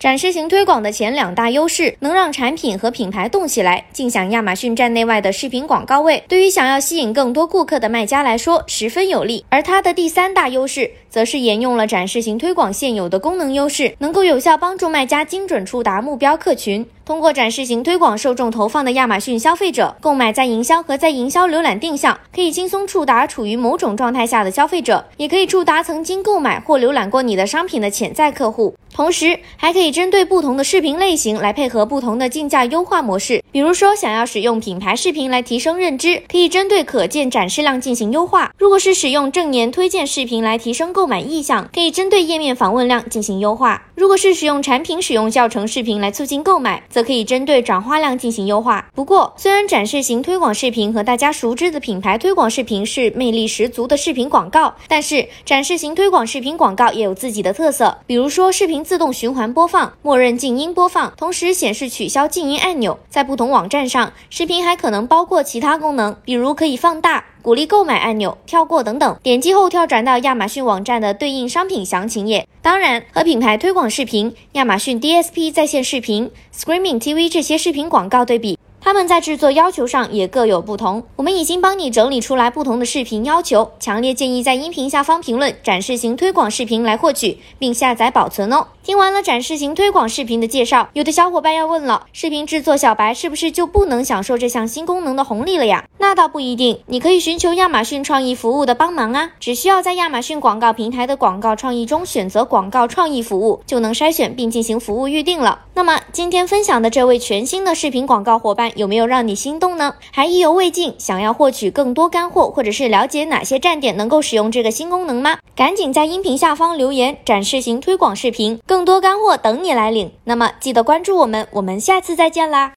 [0.00, 9.44] 展示型推广的前两大优势，能让产品和品牌动起来，尽享亚马逊站内外的视频广告位，对于想要吸引更多顾客的卖家来说十分有利。
[9.50, 16.86] 而它的第三大优势，则是沿用了展示型推广现有的功能优势，能够有效帮助卖家精准触达目标客群。
[17.10, 28.76] 通过展示型推广受众投放的亚马逊消费者，购买在营销和在营销浏览定向，可以轻松触达处于某种状态下的消费者，也可以触达曾经购买或浏览过你的商品的潜在客户。
[28.92, 33.42] 同时，还可以针对不同的视频类型来配合不同的竞价优化模式。
[33.52, 48.90] 比如说，想要使用品牌视频来提升认知，可以针对可见展示量进行优化；如果是使用正言推荐视频来提升购买意向，可以针对页面访问量进行优化；如果是使用产品使用教程视频来促进购买，则可以针对转化量进行优化。
[48.94, 58.80] 不过，虽然展示型推广视频和大家熟知的品牌推广视频是魅力十足的视频广告，但是展示型推广视频广告也有自己的特色，比如说视频。
[58.90, 62.98] 自动循环播放、默认静音播放，同时显示取消静音按钮。
[63.08, 69.16] 在不同网站上，视频还可能包括其他功能，比如可以放大、鼓励购买按钮、跳过等等。
[69.22, 72.46] 点击后跳转到亚马逊网站的对应商品详情页。
[72.62, 78.58] 当然，和品牌推广视频、亚马逊 DSP 在线视频、Screaming TV 这些视频广告对比。
[78.90, 88.66] 他们在制作要求上也各有不同，我们已经帮你整理出来不同的视频要求，强烈建议在音频下方评论展示型推广视频来获取并下载保存哦。
[88.82, 95.84] 听完了展示型推广视频的介绍，有的小伙伴要问了，视频制作小白是不是就不能享受这项新功能的红利了呀？
[95.98, 105.60] 那倒不一定，你可以寻求亚马逊创意服务的帮忙啊，只需要在亚马逊广告平台的广告创意中选择广告创意服务，就能筛选并进行服务预定了。
[105.80, 108.70] 那么今天分享的这位全新的视频广告伙伴。
[108.76, 109.94] 有没有让你心动呢？
[110.12, 115.38] 还意犹未尽，想要获取更多干货，或者是了解哪些站点能够使用这个新功能吗？
[115.56, 120.12] 赶紧在音频下方留言，展示型推广视频，更多干货等你来领。
[120.24, 122.74] 那么记得关注我们，我们下次再见啦！